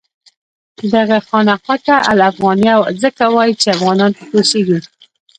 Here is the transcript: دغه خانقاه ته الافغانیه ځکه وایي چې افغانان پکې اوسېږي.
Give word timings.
دغه 0.93 1.17
خانقاه 1.27 1.77
ته 1.85 1.95
الافغانیه 2.13 2.73
ځکه 3.03 3.23
وایي 3.35 3.53
چې 3.61 3.67
افغانان 3.77 4.11
پکې 4.17 4.33
اوسېږي. 4.37 4.79